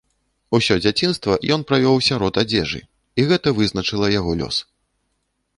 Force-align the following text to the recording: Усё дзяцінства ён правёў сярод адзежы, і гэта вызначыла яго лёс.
Усё 0.57 0.77
дзяцінства 0.85 1.35
ён 1.57 1.65
правёў 1.71 2.01
сярод 2.09 2.41
адзежы, 2.45 2.81
і 3.21 3.29
гэта 3.33 3.47
вызначыла 3.61 4.11
яго 4.19 4.31
лёс. 4.41 4.55